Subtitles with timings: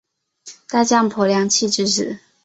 [0.67, 2.17] 大将柏良器之子。